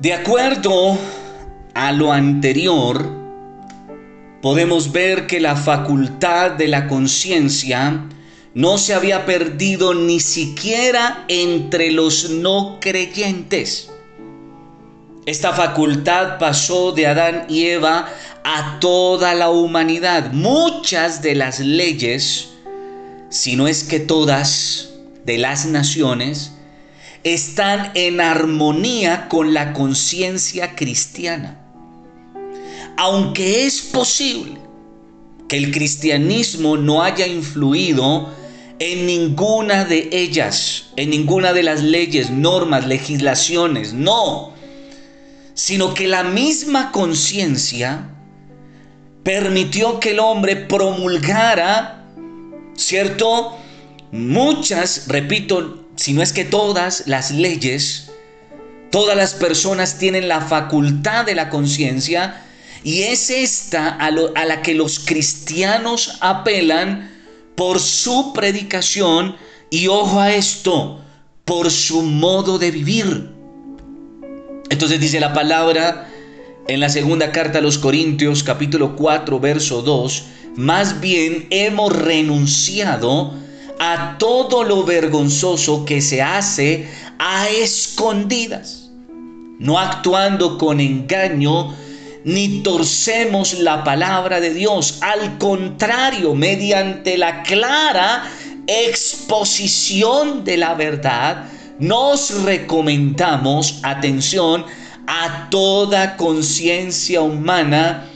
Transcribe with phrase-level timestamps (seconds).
[0.00, 0.98] De acuerdo
[1.74, 3.06] a lo anterior,
[4.40, 8.06] podemos ver que la facultad de la conciencia
[8.54, 13.90] no se había perdido ni siquiera entre los no creyentes.
[15.26, 18.08] Esta facultad pasó de Adán y Eva
[18.42, 20.32] a toda la humanidad.
[20.32, 22.48] Muchas de las leyes,
[23.28, 24.94] si no es que todas,
[25.26, 26.52] de las naciones,
[27.24, 31.58] están en armonía con la conciencia cristiana.
[32.96, 34.58] Aunque es posible
[35.48, 38.30] que el cristianismo no haya influido
[38.78, 44.52] en ninguna de ellas, en ninguna de las leyes, normas, legislaciones, no,
[45.54, 48.08] sino que la misma conciencia
[49.22, 52.06] permitió que el hombre promulgara,
[52.74, 53.58] ¿cierto?
[54.12, 58.10] Muchas, repito, si no es que todas las leyes,
[58.90, 62.42] todas las personas tienen la facultad de la conciencia
[62.82, 67.10] y es esta a, a, la que los cristianos apelan
[67.54, 69.36] por su predicación
[69.70, 71.00] y ojo a esto,
[71.44, 73.30] por su modo de vivir.
[74.70, 76.08] Entonces dice la palabra
[76.66, 80.24] en la segunda carta a los Corintios capítulo 4 verso 2,
[80.56, 83.34] más bien hemos renunciado
[83.82, 86.86] a todo lo vergonzoso que se hace
[87.18, 88.90] a escondidas,
[89.58, 91.74] no actuando con engaño,
[92.22, 94.98] ni torcemos la palabra de Dios.
[95.00, 98.30] Al contrario, mediante la clara
[98.66, 101.46] exposición de la verdad,
[101.78, 104.66] nos recomendamos, atención,
[105.06, 108.06] a toda conciencia humana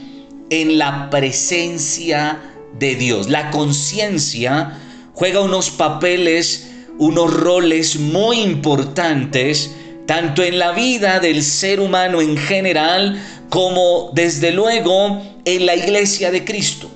[0.51, 2.39] en la presencia
[2.77, 3.27] de Dios.
[3.29, 4.79] La conciencia
[5.15, 9.71] juega unos papeles, unos roles muy importantes,
[10.05, 16.31] tanto en la vida del ser humano en general, como desde luego en la iglesia
[16.31, 16.91] de Cristo.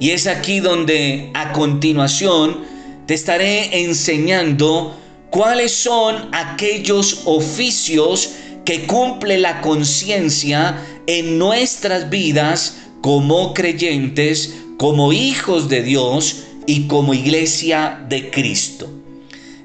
[0.00, 2.58] Y es aquí donde a continuación
[3.06, 4.96] te estaré enseñando
[5.30, 8.30] cuáles son aquellos oficios
[8.64, 10.76] que cumple la conciencia
[11.06, 18.90] en nuestras vidas como creyentes, como hijos de Dios y como iglesia de Cristo.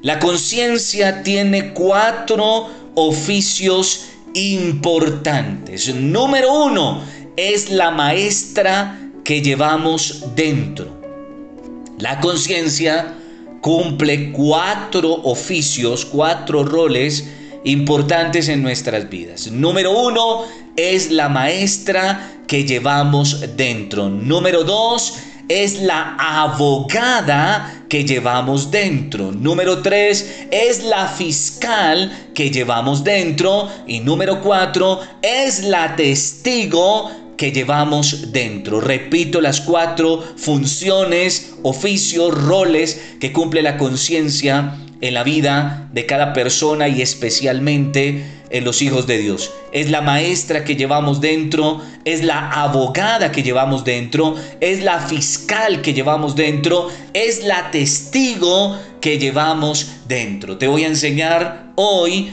[0.02, 5.94] La conciencia tiene cuatro oficios importantes.
[5.94, 7.04] Número uno
[7.36, 10.88] es la maestra que llevamos dentro.
[12.00, 13.16] La conciencia
[13.60, 17.28] cumple cuatro oficios, cuatro roles
[17.66, 19.52] importantes en nuestras vidas.
[19.52, 20.44] Número uno
[20.78, 24.08] es la maestra que llevamos dentro.
[24.10, 25.18] Número dos
[25.50, 29.32] es la abogada que llevamos dentro.
[29.32, 33.70] Número tres es la fiscal que llevamos dentro.
[33.88, 38.80] Y número cuatro es la testigo que llevamos dentro.
[38.80, 46.32] Repito las cuatro funciones, oficios, roles que cumple la conciencia en la vida de cada
[46.32, 49.52] persona y especialmente en los hijos de Dios.
[49.74, 55.82] Es la maestra que llevamos dentro, es la abogada que llevamos dentro, es la fiscal
[55.82, 60.58] que llevamos dentro, es la testigo que llevamos dentro.
[60.58, 62.32] Te voy a enseñar hoy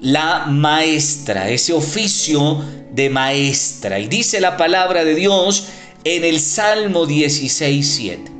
[0.00, 3.98] la maestra, ese oficio de maestra.
[3.98, 5.68] Y dice la palabra de Dios
[6.04, 8.32] en el Salmo 16, 7.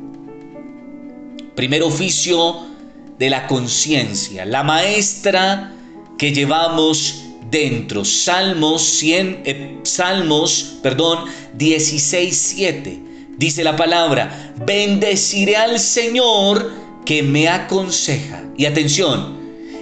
[1.57, 2.67] Primer oficio
[3.19, 5.74] de la conciencia, la maestra
[6.19, 8.05] que llevamos dentro.
[8.05, 11.25] Salmos 100 eh, Salmos, perdón,
[11.57, 13.01] 16:7.
[13.37, 16.73] Dice la palabra, bendeciré al Señor
[17.05, 18.43] que me aconseja.
[18.57, 19.37] Y atención,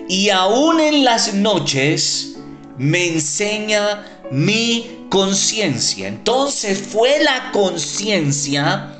[0.08, 2.36] y aún en las noches
[2.78, 6.08] me enseña mi conciencia.
[6.08, 8.96] Entonces fue la conciencia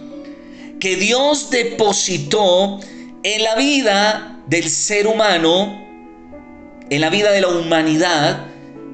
[0.79, 2.81] que Dios depositó
[3.23, 5.82] en la vida del ser humano,
[6.93, 8.49] en la vida de la humanidad,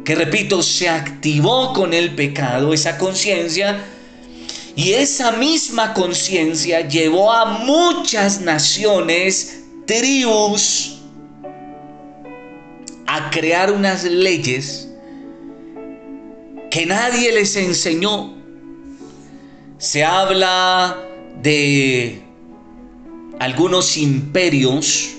[0.04, 3.84] que repito, se activó con el pecado, esa conciencia,
[4.76, 11.00] y esa misma conciencia llevó a muchas naciones, tribus,
[13.08, 14.88] a crear unas leyes
[16.70, 18.32] que nadie les enseñó.
[19.78, 20.96] Se habla
[21.42, 22.22] de
[23.40, 25.17] algunos imperios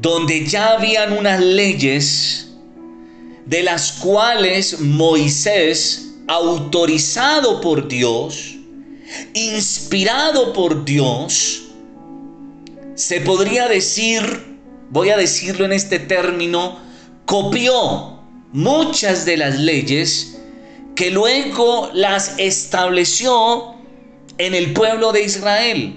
[0.00, 2.48] donde ya habían unas leyes
[3.44, 8.54] de las cuales Moisés, autorizado por Dios,
[9.34, 11.62] inspirado por Dios,
[12.94, 14.58] se podría decir,
[14.90, 16.78] voy a decirlo en este término,
[17.26, 18.20] copió
[18.52, 20.38] muchas de las leyes
[20.94, 23.74] que luego las estableció
[24.38, 25.96] en el pueblo de Israel.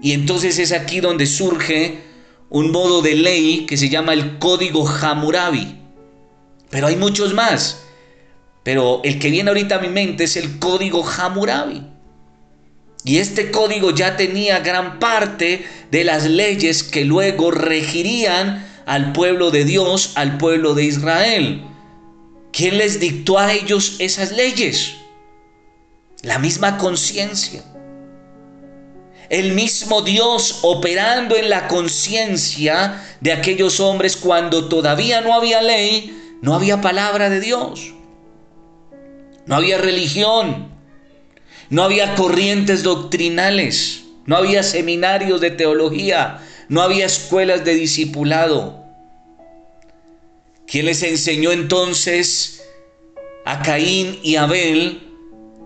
[0.00, 2.07] Y entonces es aquí donde surge
[2.50, 5.76] un modo de ley que se llama el Código Hammurabi.
[6.70, 7.80] Pero hay muchos más.
[8.62, 11.82] Pero el que viene ahorita a mi mente es el Código Hammurabi.
[13.04, 19.50] Y este código ya tenía gran parte de las leyes que luego regirían al pueblo
[19.50, 21.62] de Dios, al pueblo de Israel.
[22.52, 24.94] ¿Quién les dictó a ellos esas leyes?
[26.22, 27.62] La misma conciencia.
[29.30, 36.36] El mismo Dios operando en la conciencia de aquellos hombres cuando todavía no había ley,
[36.40, 37.92] no había palabra de Dios.
[39.46, 40.68] No había religión.
[41.68, 44.04] No había corrientes doctrinales.
[44.24, 46.40] No había seminarios de teología.
[46.68, 48.84] No había escuelas de discipulado.
[50.66, 52.62] ¿Quién les enseñó entonces
[53.44, 55.02] a Caín y Abel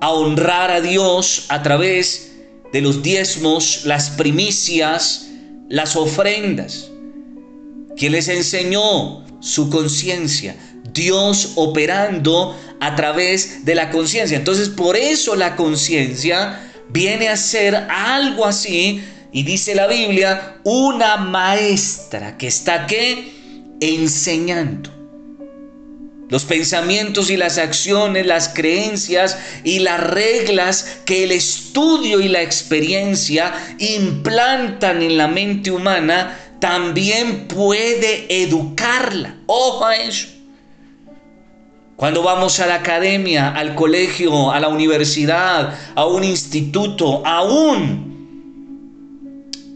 [0.01, 2.32] a honrar a Dios a través de
[2.81, 5.29] los diezmos, las primicias,
[5.69, 6.91] las ofrendas?
[7.97, 10.57] ¿Quién les enseñó su conciencia?
[10.93, 14.37] Dios operando a través de la conciencia.
[14.37, 19.03] Entonces, por eso la conciencia viene a ser algo así,
[19.33, 23.33] y dice la Biblia, una maestra que está ¿qué?
[23.81, 25.02] enseñando.
[26.33, 32.41] Los pensamientos y las acciones, las creencias y las reglas que el estudio y la
[32.41, 39.37] experiencia implantan en la mente humana, también puede educarla.
[39.45, 40.29] Ojo a eso.
[41.97, 48.11] Cuando vamos a la academia, al colegio, a la universidad, a un instituto, aún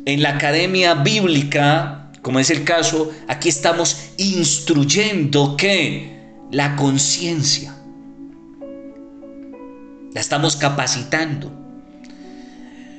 [0.07, 6.16] en la academia bíblica, como es el caso, aquí estamos instruyendo que
[6.51, 7.75] la conciencia.
[10.13, 11.53] La estamos capacitando.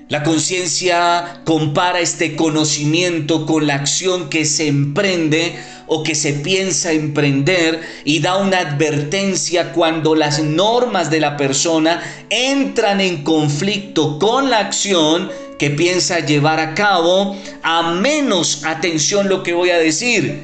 [0.09, 6.93] La conciencia compara este conocimiento con la acción que se emprende o que se piensa
[6.93, 14.49] emprender y da una advertencia cuando las normas de la persona entran en conflicto con
[14.49, 15.29] la acción
[15.59, 20.41] que piensa llevar a cabo, a menos, atención lo que voy a decir,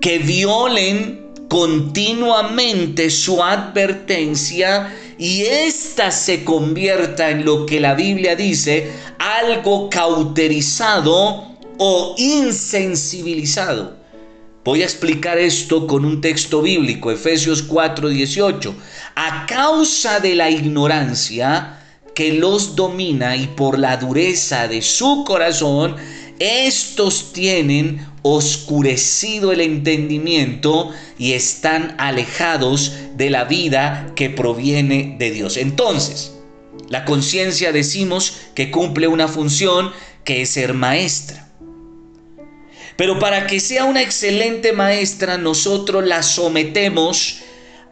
[0.00, 1.20] que violen
[1.50, 11.56] continuamente su advertencia y ésta se convierta en lo que la Biblia dice, algo cauterizado
[11.76, 13.96] o insensibilizado.
[14.64, 18.72] Voy a explicar esto con un texto bíblico, Efesios 4:18.
[19.16, 21.80] A causa de la ignorancia
[22.14, 25.96] que los domina y por la dureza de su corazón,
[26.38, 35.56] estos tienen oscurecido el entendimiento y están alejados de la vida que proviene de Dios.
[35.56, 36.32] Entonces,
[36.88, 39.92] la conciencia decimos que cumple una función
[40.24, 41.48] que es ser maestra.
[42.96, 47.40] Pero para que sea una excelente maestra, nosotros la sometemos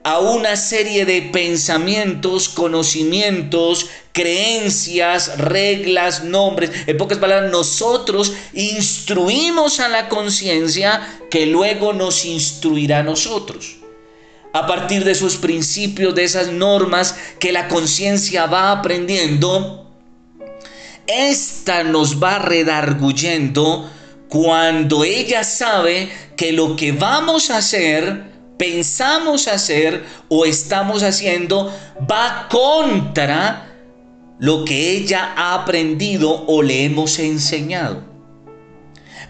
[0.04, 6.70] a una serie de pensamientos, conocimientos, creencias, reglas, nombres.
[6.86, 13.76] En pocas palabras, nosotros instruimos a la conciencia que luego nos instruirá a nosotros.
[14.52, 19.88] A partir de esos principios, de esas normas que la conciencia va aprendiendo,
[21.06, 23.90] esta nos va redarguyendo
[24.28, 31.72] cuando ella sabe que lo que vamos a hacer pensamos hacer o estamos haciendo
[32.10, 33.68] va contra
[34.38, 38.02] lo que ella ha aprendido o le hemos enseñado.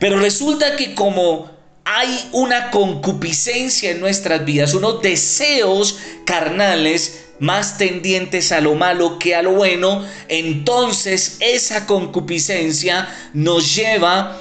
[0.00, 1.50] Pero resulta que como
[1.84, 9.34] hay una concupiscencia en nuestras vidas, unos deseos carnales más tendientes a lo malo que
[9.34, 14.38] a lo bueno, entonces esa concupiscencia nos lleva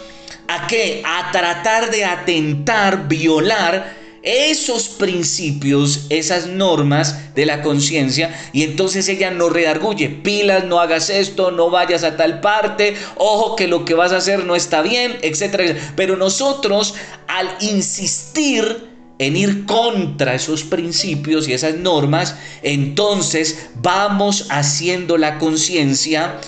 [0.47, 1.01] a qué?
[1.05, 3.96] A tratar de atentar, violar
[4.27, 11.09] esos principios, esas normas de la conciencia y entonces ella nos redarguye, pilas, no hagas
[11.09, 14.81] esto, no vayas a tal parte, ojo que lo que vas a hacer no está
[14.81, 15.77] bien, etcétera.
[15.95, 16.93] Pero nosotros
[17.27, 26.41] al insistir en ir contra esos principios y esas normas, entonces vamos haciendo la conciencia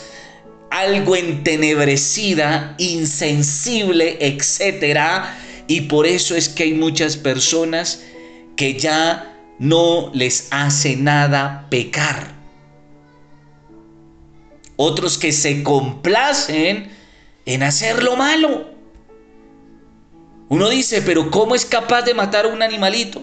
[0.69, 5.37] algo entenebrecida, insensible, etcétera
[5.69, 8.01] y por eso es que hay muchas personas
[8.55, 12.33] que ya no les hace nada pecar.
[14.77, 16.91] Otros que se complacen
[17.45, 18.65] en hacer lo malo.
[20.49, 23.21] Uno dice, pero ¿cómo es capaz de matar a un animalito?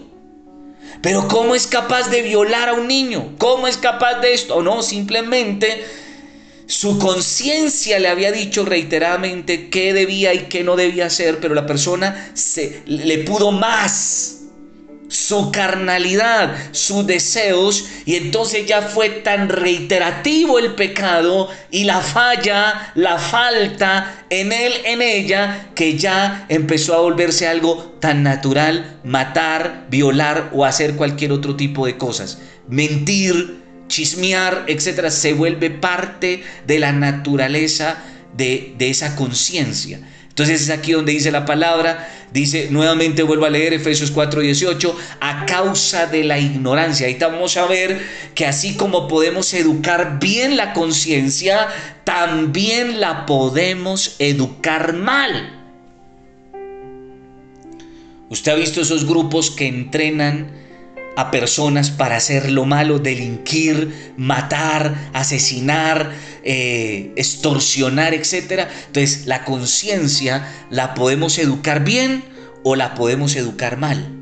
[1.01, 3.33] Pero ¿cómo es capaz de violar a un niño?
[3.39, 4.55] ¿Cómo es capaz de esto?
[4.55, 5.83] O no, simplemente
[6.67, 11.65] su conciencia le había dicho reiteradamente qué debía y qué no debía hacer, pero la
[11.65, 14.37] persona se, le pudo más
[15.07, 22.91] su carnalidad, sus deseos, y entonces ya fue tan reiterativo el pecado y la falla,
[22.95, 29.85] la falta en él, en ella, que ya empezó a volverse algo tan natural, matar,
[29.89, 32.39] violar o hacer cualquier otro tipo de cosas.
[32.67, 37.97] Mentir, chismear, etcétera, se vuelve parte de la naturaleza
[38.35, 39.99] de, de esa conciencia.
[40.37, 45.47] Entonces es aquí donde dice la palabra, dice, nuevamente vuelvo a leer Efesios 4:18, a
[45.47, 47.07] causa de la ignorancia.
[47.07, 47.99] Ahí vamos a ver
[48.35, 51.69] que así como podemos educar bien la conciencia,
[52.03, 55.55] también la podemos educar mal.
[58.29, 60.51] Usted ha visto esos grupos que entrenan
[61.17, 66.11] a personas para hacer lo malo, delinquir, matar, asesinar,
[66.43, 68.67] eh, extorsionar, etc.
[68.85, 72.23] Entonces la conciencia la podemos educar bien
[72.63, 74.13] o la podemos educar mal.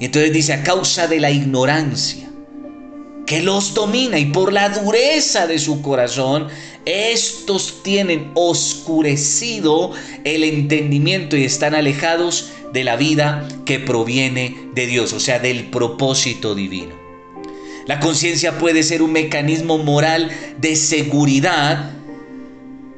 [0.00, 2.25] Y entonces dice, a causa de la ignorancia
[3.26, 6.48] que los domina y por la dureza de su corazón,
[6.84, 9.90] estos tienen oscurecido
[10.24, 15.70] el entendimiento y están alejados de la vida que proviene de Dios, o sea, del
[15.70, 16.94] propósito divino.
[17.86, 21.92] La conciencia puede ser un mecanismo moral de seguridad,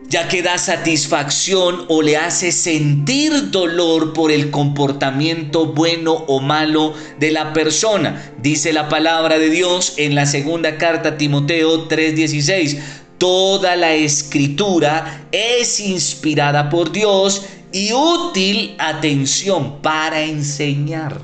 [0.09, 6.95] ya que da satisfacción o le hace sentir dolor por el comportamiento bueno o malo
[7.19, 8.33] de la persona.
[8.41, 12.79] Dice la palabra de Dios en la segunda carta a Timoteo 3:16.
[13.19, 21.21] Toda la escritura es inspirada por Dios y útil atención para enseñar.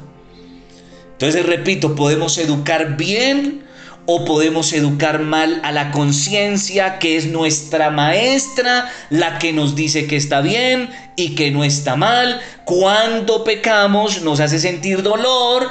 [1.13, 3.64] Entonces, repito, podemos educar bien
[4.07, 10.07] o podemos educar mal a la conciencia que es nuestra maestra, la que nos dice
[10.07, 12.41] que está bien y que no está mal.
[12.65, 15.71] Cuando pecamos nos hace sentir dolor.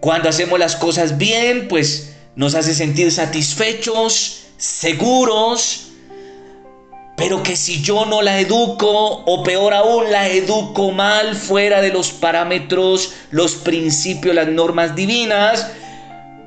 [0.00, 5.88] Cuando hacemos las cosas bien, pues nos hace sentir satisfechos, seguros,
[7.16, 11.90] pero que si yo no la educo, o peor aún, la educo mal fuera de
[11.90, 15.66] los parámetros, los principios, las normas divinas,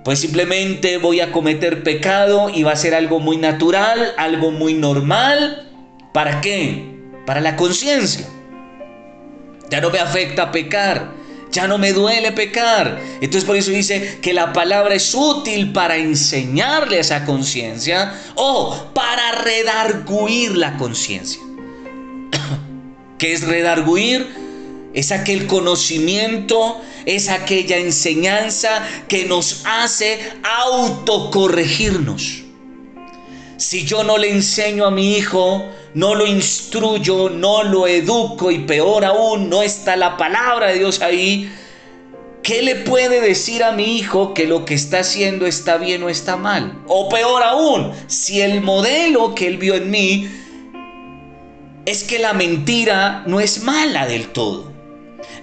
[0.03, 4.73] pues simplemente voy a cometer pecado y va a ser algo muy natural, algo muy
[4.73, 5.69] normal.
[6.13, 6.99] ¿Para qué?
[7.25, 8.27] Para la conciencia.
[9.69, 12.99] Ya no me afecta pecar ya no me duele pecar.
[13.15, 18.91] Entonces por eso dice que la palabra es útil para enseñarle a esa conciencia o
[18.93, 21.41] para redarguir la conciencia.
[23.17, 24.50] ¿Qué es redarguir?
[24.93, 32.43] Es aquel conocimiento, es aquella enseñanza que nos hace autocorregirnos.
[33.57, 38.59] Si yo no le enseño a mi hijo no lo instruyo, no lo educo y
[38.59, 41.51] peor aún, no está la palabra de Dios ahí,
[42.43, 46.09] ¿qué le puede decir a mi hijo que lo que está haciendo está bien o
[46.09, 46.79] está mal?
[46.87, 50.29] O peor aún, si el modelo que él vio en mí
[51.85, 54.70] es que la mentira no es mala del todo.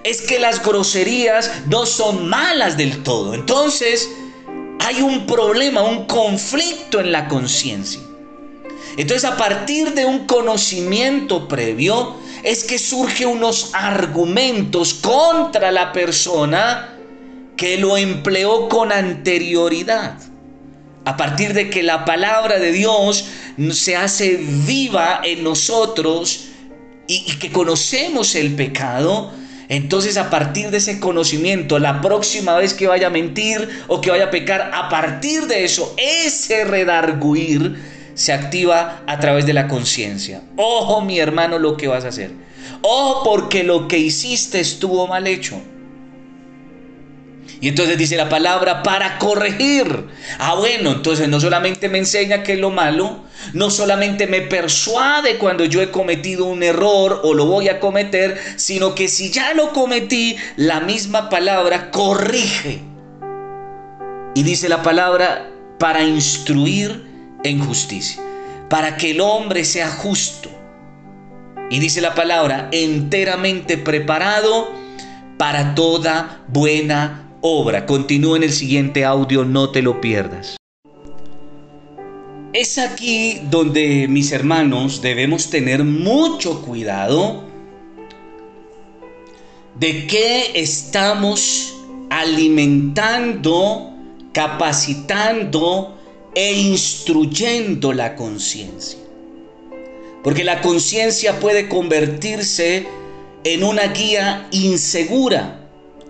[0.05, 3.35] Es que las groserías no son malas del todo.
[3.35, 4.09] Entonces,
[4.81, 8.01] hay un problema, un conflicto en la conciencia.
[8.97, 16.97] Entonces a partir de un conocimiento previo es que surgen unos argumentos contra la persona
[17.57, 20.19] que lo empleó con anterioridad.
[21.05, 23.25] A partir de que la palabra de Dios
[23.71, 26.47] se hace viva en nosotros
[27.07, 29.33] y, y que conocemos el pecado,
[29.69, 34.11] entonces a partir de ese conocimiento, la próxima vez que vaya a mentir o que
[34.11, 37.77] vaya a pecar, a partir de eso, ese redarguir
[38.15, 40.43] se activa a través de la conciencia.
[40.57, 42.33] Ojo mi hermano lo que vas a hacer.
[42.83, 45.61] Ojo porque lo que hiciste estuvo mal hecho.
[47.61, 50.07] Y entonces dice la palabra para corregir.
[50.39, 55.39] Ah, bueno, entonces no solamente me enseña que es lo malo, no solamente me persuade
[55.39, 59.55] cuando yo he cometido un error o lo voy a cometer, sino que si ya
[59.55, 62.81] lo cometí, la misma palabra corrige.
[64.35, 65.51] Y dice la palabra
[65.81, 67.07] para instruir
[67.43, 68.23] en justicia,
[68.69, 70.49] para que el hombre sea justo.
[71.71, 74.71] Y dice la palabra, enteramente preparado
[75.39, 77.87] para toda buena obra.
[77.87, 80.57] Continúa en el siguiente audio, no te lo pierdas.
[82.53, 87.45] Es aquí donde mis hermanos debemos tener mucho cuidado
[89.79, 91.75] de qué estamos
[92.11, 93.93] alimentando,
[94.33, 95.97] capacitando
[96.35, 98.99] e instruyendo la conciencia.
[100.25, 102.87] Porque la conciencia puede convertirse
[103.45, 105.68] en una guía insegura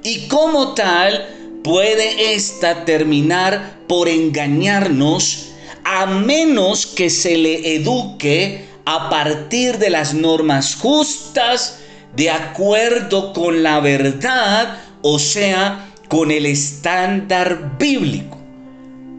[0.08, 5.50] y como tal puede ésta terminar por engañarnos
[5.84, 11.80] a menos que se le eduque a partir de las normas justas,
[12.16, 18.38] de acuerdo con la verdad, o sea, con el estándar bíblico,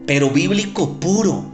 [0.06, 1.44] pero bíblico puro.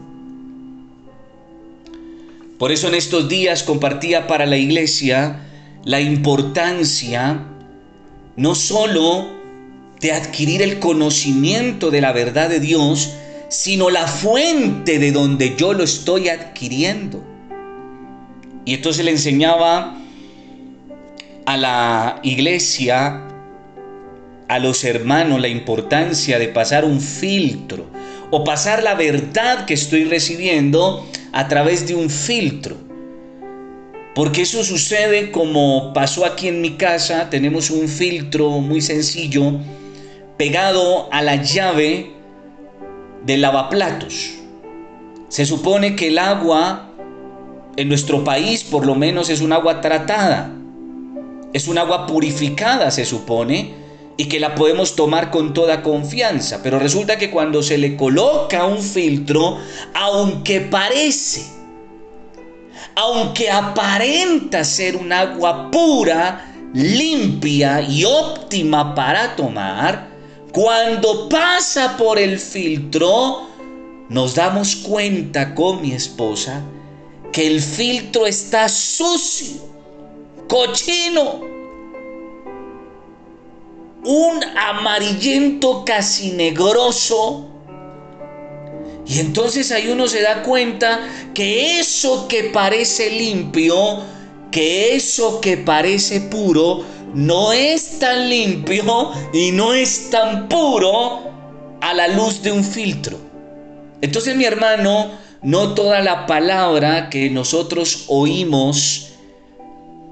[2.58, 5.42] Por eso en estos días compartía para la iglesia
[5.84, 7.55] la importancia
[8.36, 9.26] no sólo
[10.00, 13.14] de adquirir el conocimiento de la verdad de Dios,
[13.48, 17.24] sino la fuente de donde yo lo estoy adquiriendo.
[18.64, 19.96] Y entonces le enseñaba
[21.46, 23.22] a la iglesia,
[24.48, 27.86] a los hermanos, la importancia de pasar un filtro
[28.30, 32.76] o pasar la verdad que estoy recibiendo a través de un filtro.
[34.16, 39.60] Porque eso sucede como pasó aquí en mi casa, tenemos un filtro muy sencillo
[40.38, 42.12] pegado a la llave
[43.26, 44.30] del lavaplatos.
[45.28, 46.92] Se supone que el agua
[47.76, 50.50] en nuestro país por lo menos es un agua tratada,
[51.52, 53.74] es un agua purificada se supone,
[54.16, 56.60] y que la podemos tomar con toda confianza.
[56.62, 59.58] Pero resulta que cuando se le coloca un filtro,
[59.92, 61.55] aunque parece,
[62.96, 70.08] aunque aparenta ser un agua pura, limpia y óptima para tomar,
[70.52, 73.48] cuando pasa por el filtro,
[74.08, 76.62] nos damos cuenta con mi esposa
[77.32, 79.60] que el filtro está sucio,
[80.48, 81.40] cochino,
[84.04, 87.44] un amarillento casi negroso.
[89.08, 94.00] Y entonces ahí uno se da cuenta que eso que parece limpio,
[94.50, 101.30] que eso que parece puro, no es tan limpio y no es tan puro
[101.80, 103.18] a la luz de un filtro.
[104.00, 109.12] Entonces mi hermano, no toda la palabra que nosotros oímos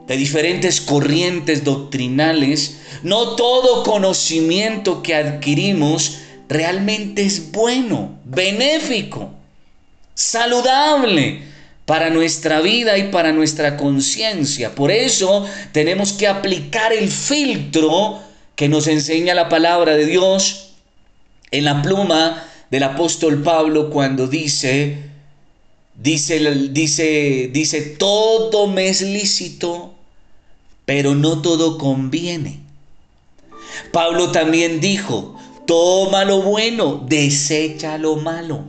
[0.07, 9.33] de diferentes corrientes doctrinales, no todo conocimiento que adquirimos realmente es bueno, benéfico,
[10.15, 11.43] saludable
[11.87, 14.75] para nuestra vida y para nuestra conciencia.
[14.75, 18.21] Por eso tenemos que aplicar el filtro
[18.57, 20.71] que nos enseña la palabra de Dios
[21.51, 24.99] en la pluma del apóstol Pablo cuando dice,
[25.95, 26.39] dice,
[26.71, 29.95] dice, dice, todo me es lícito,
[30.85, 32.61] pero no todo conviene.
[33.93, 38.65] Pablo también dijo, toma lo bueno, desecha lo malo.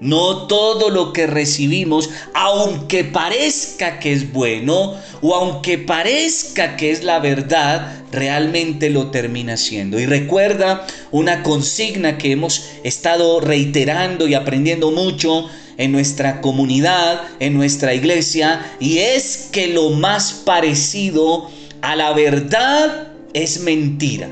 [0.00, 7.04] No todo lo que recibimos, aunque parezca que es bueno o aunque parezca que es
[7.04, 9.98] la verdad, realmente lo termina siendo.
[9.98, 17.54] Y recuerda una consigna que hemos estado reiterando y aprendiendo mucho en nuestra comunidad, en
[17.54, 21.48] nuestra iglesia, y es que lo más parecido
[21.80, 24.28] a la verdad es mentira.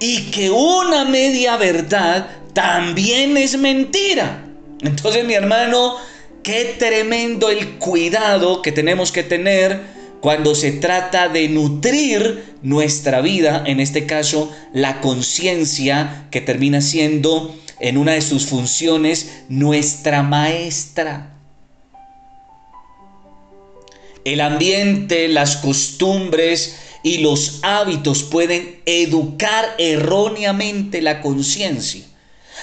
[0.00, 4.44] Y que una media verdad también es mentira.
[4.80, 5.96] Entonces mi hermano,
[6.42, 13.62] qué tremendo el cuidado que tenemos que tener cuando se trata de nutrir nuestra vida,
[13.66, 21.35] en este caso la conciencia que termina siendo en una de sus funciones nuestra maestra.
[24.26, 32.02] El ambiente, las costumbres y los hábitos pueden educar erróneamente la conciencia.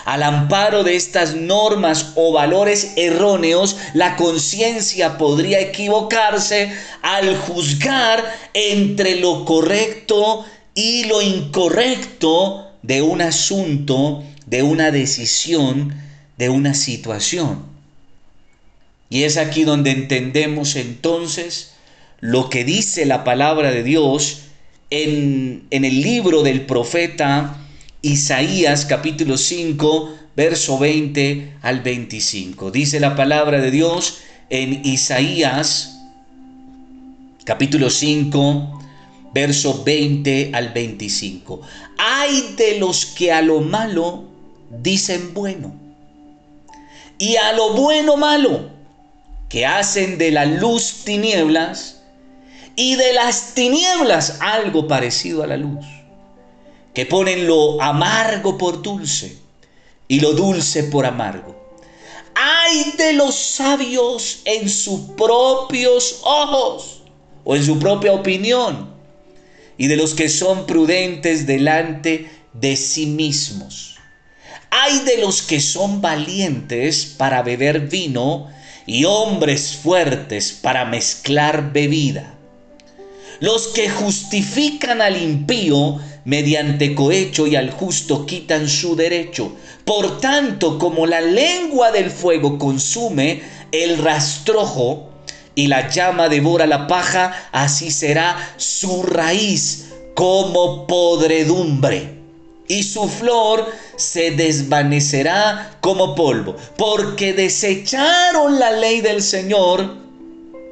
[0.04, 6.70] Al amparo de estas normas o valores erróneos, la conciencia podría equivocarse
[7.02, 8.22] al juzgar
[8.54, 10.44] entre lo correcto
[10.76, 15.96] y lo incorrecto de un asunto de una decisión,
[16.38, 17.73] de una situación.
[19.14, 21.74] Y es aquí donde entendemos entonces
[22.20, 24.46] lo que dice la palabra de Dios
[24.90, 27.60] en, en el libro del profeta
[28.02, 32.72] Isaías capítulo 5, verso 20 al 25.
[32.72, 34.18] Dice la palabra de Dios
[34.50, 36.00] en Isaías
[37.44, 38.82] capítulo 5,
[39.32, 41.62] verso 20 al 25.
[42.00, 44.24] Hay de los que a lo malo
[44.82, 45.72] dicen bueno.
[47.20, 48.73] Y a lo bueno malo,
[49.54, 52.02] que hacen de la luz tinieblas
[52.76, 55.86] y de las tinieblas algo parecido a la luz,
[56.96, 59.38] que ponen lo amargo por dulce
[60.08, 61.56] y lo dulce por amargo.
[62.34, 67.04] Hay de los sabios en sus propios ojos
[67.44, 68.90] o en su propia opinión
[69.78, 73.98] y de los que son prudentes delante de sí mismos.
[74.72, 78.52] Hay de los que son valientes para beber vino
[78.86, 82.34] y hombres fuertes para mezclar bebida.
[83.40, 89.54] Los que justifican al impío mediante cohecho y al justo quitan su derecho.
[89.86, 93.42] Por tanto, como la lengua del fuego consume
[93.72, 95.10] el rastrojo
[95.56, 102.24] y la llama devora la paja, así será su raíz como podredumbre
[102.68, 109.96] y su flor se desvanecerá como polvo, porque desecharon la ley del Señor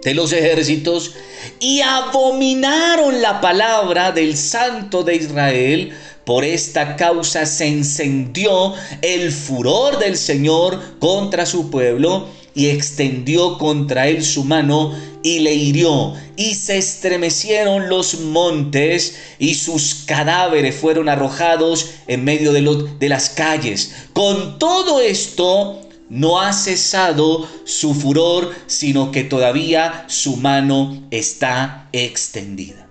[0.03, 1.13] de los ejércitos
[1.59, 5.93] y abominaron la palabra del Santo de Israel.
[6.25, 14.07] Por esta causa se encendió el furor del Señor contra su pueblo y extendió contra
[14.07, 21.09] él su mano y le hirió, y se estremecieron los montes, y sus cadáveres fueron
[21.09, 22.61] arrojados en medio de,
[22.99, 23.93] de las calles.
[24.13, 32.87] Con todo esto, no ha cesado su furor, sino que todavía su mano está extendida.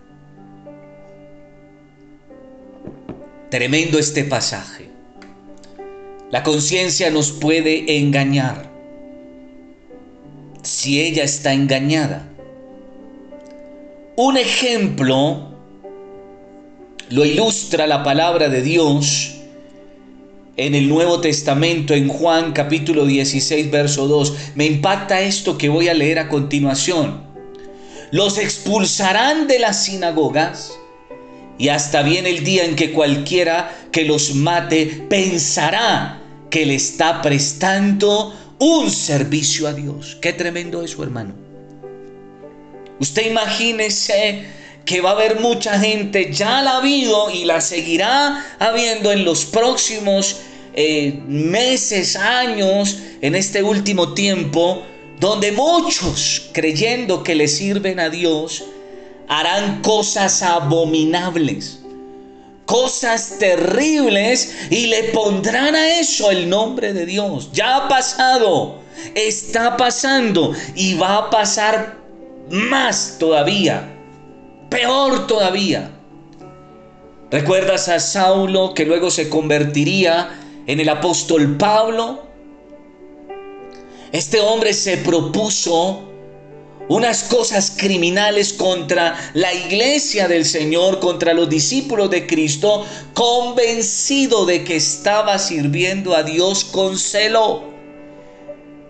[3.51, 4.89] Tremendo este pasaje.
[6.31, 8.71] La conciencia nos puede engañar
[10.71, 12.29] si ella está engañada.
[14.15, 15.49] Un ejemplo
[17.09, 19.35] lo ilustra la palabra de Dios
[20.57, 24.53] en el Nuevo Testamento, en Juan capítulo 16, verso 2.
[24.55, 27.21] Me impacta esto que voy a leer a continuación.
[28.13, 30.73] Los expulsarán de las sinagogas
[31.59, 37.23] y hasta viene el día en que cualquiera que los mate pensará que le está
[37.23, 40.17] prestando un servicio a Dios.
[40.21, 41.35] Qué tremendo eso, hermano.
[43.01, 44.45] Usted imagínese
[44.85, 49.25] que va a haber mucha gente, ya la ha habido y la seguirá habiendo en
[49.25, 50.37] los próximos
[50.75, 54.83] eh, meses, años, en este último tiempo,
[55.19, 58.65] donde muchos, creyendo que le sirven a Dios,
[59.29, 61.80] harán cosas abominables
[62.71, 67.51] cosas terribles y le pondrán a eso el nombre de Dios.
[67.53, 68.79] Ya ha pasado,
[69.17, 71.97] está pasando y va a pasar
[72.49, 73.93] más todavía,
[74.69, 75.91] peor todavía.
[77.33, 80.31] ¿Recuerdas a Saulo que luego se convertiría
[80.69, 82.23] en el apóstol Pablo?
[84.13, 86.10] Este hombre se propuso
[86.91, 94.65] unas cosas criminales contra la iglesia del Señor, contra los discípulos de Cristo, convencido de
[94.65, 97.71] que estaba sirviendo a Dios con celo.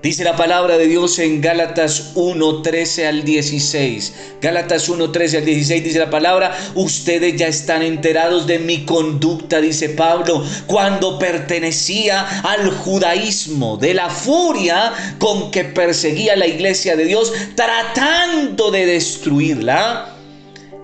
[0.03, 4.15] Dice la palabra de Dios en Gálatas 1, 13 al 16.
[4.41, 9.61] Gálatas 1, 13 al 16 dice la palabra, ustedes ya están enterados de mi conducta,
[9.61, 17.05] dice Pablo, cuando pertenecía al judaísmo, de la furia con que perseguía la iglesia de
[17.05, 20.17] Dios, tratando de destruirla.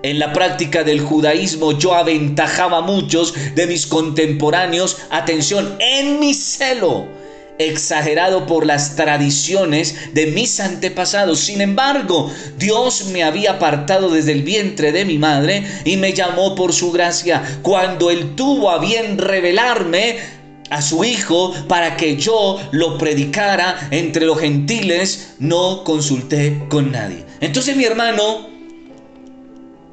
[0.03, 6.35] En la práctica del judaísmo yo aventajaba a muchos de mis contemporáneos, atención, en mi
[6.35, 7.17] celo
[7.59, 11.41] exagerado por las tradiciones de mis antepasados.
[11.41, 16.55] Sin embargo, Dios me había apartado desde el vientre de mi madre y me llamó
[16.55, 20.19] por su gracia cuando él tuvo a bien revelarme
[20.71, 27.25] a su hijo para que yo lo predicara entre los gentiles, no consulté con nadie.
[27.41, 28.49] Entonces mi hermano,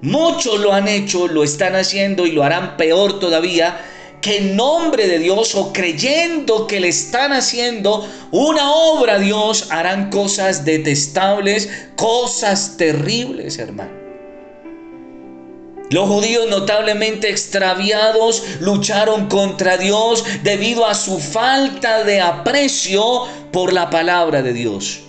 [0.01, 3.79] muchos lo han hecho, lo están haciendo y lo harán peor todavía
[4.23, 9.67] que en nombre de Dios o creyendo que le están haciendo una obra a Dios,
[9.69, 13.91] harán cosas detestables, cosas terribles, hermano.
[15.89, 23.89] Los judíos notablemente extraviados lucharon contra Dios debido a su falta de aprecio por la
[23.89, 25.01] palabra de Dios.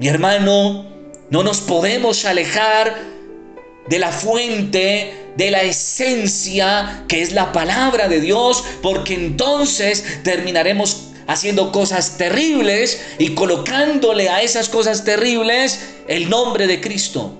[0.00, 0.86] Mi hermano,
[1.28, 2.96] no nos podemos alejar
[3.88, 11.08] de la fuente de la esencia que es la palabra de Dios, porque entonces terminaremos
[11.26, 17.38] haciendo cosas terribles y colocándole a esas cosas terribles el nombre de Cristo.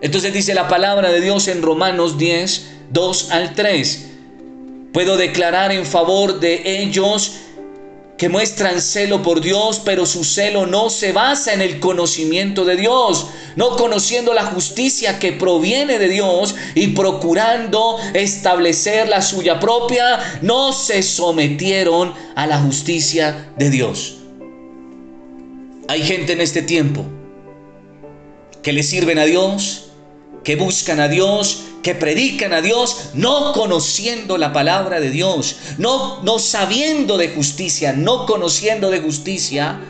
[0.00, 4.08] Entonces dice la palabra de Dios en Romanos 10, 2 al 3.
[4.92, 7.36] Puedo declarar en favor de ellos
[8.16, 12.76] que muestran celo por Dios, pero su celo no se basa en el conocimiento de
[12.76, 20.38] Dios, no conociendo la justicia que proviene de Dios y procurando establecer la suya propia,
[20.40, 24.18] no se sometieron a la justicia de Dios.
[25.88, 27.04] Hay gente en este tiempo
[28.62, 29.91] que le sirven a Dios,
[30.44, 36.22] que buscan a Dios, que predican a Dios, no conociendo la palabra de Dios, no,
[36.22, 39.80] no sabiendo de justicia, no conociendo de justicia,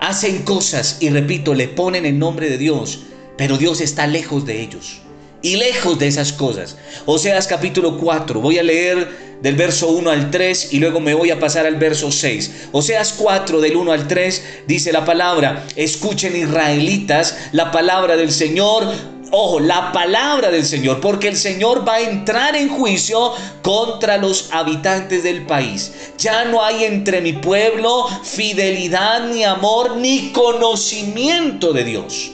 [0.00, 3.00] hacen cosas y repito, le ponen el nombre de Dios,
[3.36, 5.00] pero Dios está lejos de ellos
[5.42, 6.76] y lejos de esas cosas.
[7.06, 11.30] Oseas capítulo 4, voy a leer del verso 1 al 3 y luego me voy
[11.30, 12.68] a pasar al verso 6.
[12.72, 19.17] Oseas 4 del 1 al 3 dice la palabra, escuchen israelitas la palabra del Señor.
[19.30, 24.48] Ojo, la palabra del Señor, porque el Señor va a entrar en juicio contra los
[24.52, 25.92] habitantes del país.
[26.16, 32.30] Ya no hay entre mi pueblo fidelidad, ni amor, ni conocimiento de Dios.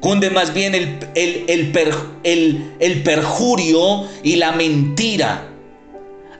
[0.00, 5.48] Cunde más bien el, el, el, perjurio y la mentira.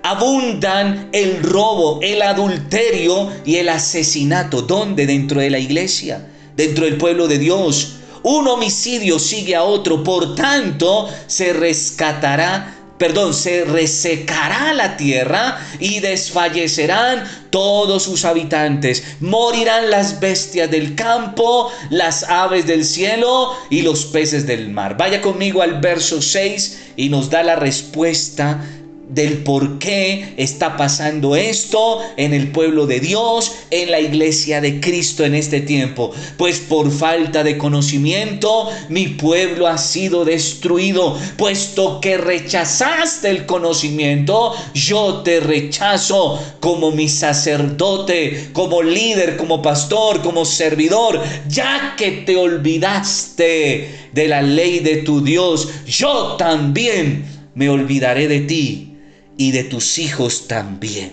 [0.02, 4.60] Abundan el robo, el adulterio y el asesinato.
[4.62, 5.06] ¿Dónde?
[5.06, 7.95] Dentro de la iglesia, dentro del pueblo de Dios.
[8.28, 16.00] Un homicidio sigue a otro, por tanto se rescatará perdón, se resecará la tierra y
[16.00, 19.04] desfallecerán todos sus habitantes.
[19.20, 24.96] Morirán las bestias del campo, las aves del cielo y los peces del mar.
[24.96, 28.64] Vaya conmigo al verso 6 y nos da la respuesta
[29.08, 34.80] del por qué está pasando esto en el pueblo de Dios, en la iglesia de
[34.80, 36.12] Cristo en este tiempo.
[36.36, 41.16] Pues por falta de conocimiento mi pueblo ha sido destruido.
[41.36, 50.20] Puesto que rechazaste el conocimiento, yo te rechazo como mi sacerdote, como líder, como pastor,
[50.22, 57.68] como servidor, ya que te olvidaste de la ley de tu Dios, yo también me
[57.68, 58.85] olvidaré de ti
[59.36, 61.12] y de tus hijos también.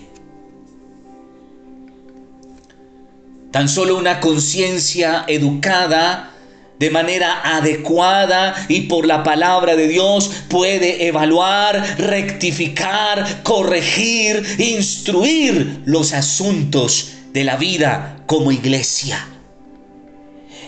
[3.50, 6.34] Tan solo una conciencia educada
[6.78, 16.12] de manera adecuada y por la palabra de Dios puede evaluar, rectificar, corregir, instruir los
[16.12, 19.28] asuntos de la vida como iglesia.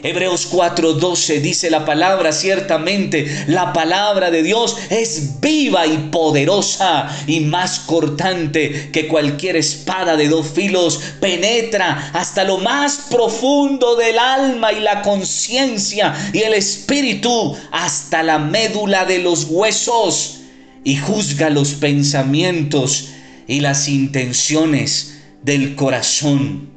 [0.06, 7.40] Hebreos 4:12 dice la palabra, ciertamente la palabra de Dios es viva y poderosa y
[7.40, 14.72] más cortante que cualquier espada de dos filos, penetra hasta lo más profundo del alma
[14.72, 20.42] y la conciencia y el espíritu, hasta la médula de los huesos
[20.84, 23.08] y juzga los pensamientos
[23.48, 26.70] y las intenciones del corazón.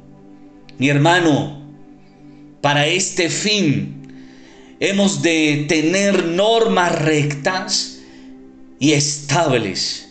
[0.78, 1.59] Mi hermano,
[2.60, 4.00] para este fin
[4.80, 8.00] hemos de tener normas rectas
[8.78, 10.08] y estables.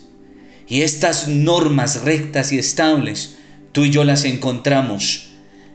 [0.68, 3.36] Y estas normas rectas y estables,
[3.72, 5.30] tú y yo las encontramos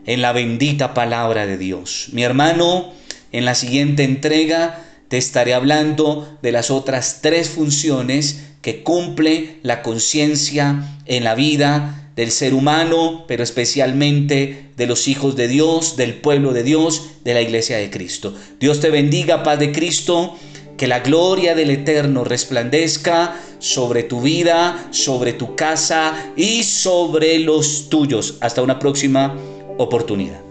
[0.06, 2.08] en la bendita palabra de Dios.
[2.14, 2.94] Mi hermano,
[3.32, 9.82] en la siguiente entrega te estaré hablando de las otras tres funciones que cumple la
[9.82, 16.16] conciencia en la vida del ser humano, pero especialmente de los hijos de Dios, del
[16.16, 18.34] pueblo de Dios, de la iglesia de Cristo.
[18.60, 20.36] Dios te bendiga, paz de Cristo,
[20.78, 27.90] que la gloria del Eterno resplandezca sobre tu vida, sobre tu casa y sobre los
[27.90, 28.38] tuyos.
[28.42, 29.36] Hasta una próxima
[29.78, 30.45] oportunidad.